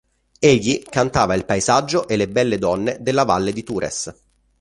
[0.39, 4.11] Egli cantava il paesaggio e le belle donne della valle di Tures.